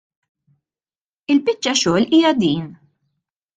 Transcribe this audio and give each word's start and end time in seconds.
Il-biċċa 1.35 1.75
xogħol 1.83 2.09
hija 2.21 2.35
din. 2.43 2.67